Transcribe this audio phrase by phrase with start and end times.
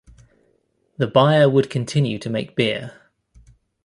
[0.97, 3.11] The buyer would continue to make beer.